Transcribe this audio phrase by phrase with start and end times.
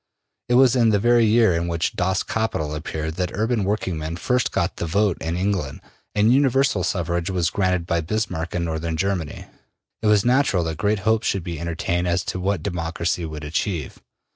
[0.49, 4.15] It was in the very year in which ``Das Kapital'' appeared that urban working men
[4.15, 5.79] first got the vote in England
[6.15, 9.45] and universal suffrage was granted by Bismarck in Northern Germany.
[10.01, 13.99] It was natural that great hopes should be entertained as to what democracy would achieve.